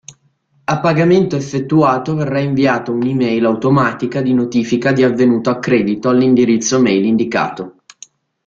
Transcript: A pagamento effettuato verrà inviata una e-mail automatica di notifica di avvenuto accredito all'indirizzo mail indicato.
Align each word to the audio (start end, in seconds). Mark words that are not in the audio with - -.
A 0.63 0.79
pagamento 0.79 1.35
effettuato 1.35 2.15
verrà 2.15 2.39
inviata 2.39 2.89
una 2.89 3.05
e-mail 3.07 3.45
automatica 3.45 4.19
di 4.23 4.33
notifica 4.33 4.91
di 4.91 5.03
avvenuto 5.03 5.51
accredito 5.51 6.09
all'indirizzo 6.09 6.81
mail 6.81 7.05
indicato. 7.05 7.75